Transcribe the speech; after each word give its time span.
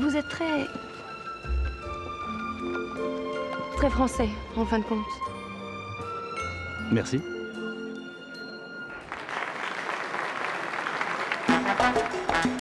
Vous 0.00 0.16
êtes 0.16 0.28
très... 0.28 0.68
très 3.76 3.90
français, 3.90 4.28
en 4.56 4.64
fin 4.64 4.78
de 4.78 4.84
compte. 4.84 5.04
Merci. 6.90 7.20